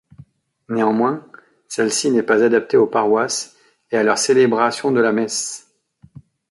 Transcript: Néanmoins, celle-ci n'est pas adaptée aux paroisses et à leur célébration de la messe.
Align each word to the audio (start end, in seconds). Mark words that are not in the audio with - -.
Néanmoins, 0.67 1.23
celle-ci 1.67 2.09
n'est 2.09 2.23
pas 2.23 2.41
adaptée 2.43 2.75
aux 2.75 2.87
paroisses 2.87 3.55
et 3.91 3.97
à 3.97 4.01
leur 4.03 4.17
célébration 4.17 4.91
de 4.91 4.99
la 4.99 5.11
messe. 5.13 5.71